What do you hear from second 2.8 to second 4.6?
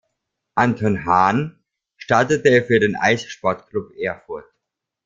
Eissportclub Erfurt.